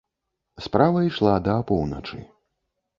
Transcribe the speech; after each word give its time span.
Справа 0.69 1.05
ішла 1.09 1.37
да 1.47 1.61
апоўначы. 1.67 2.27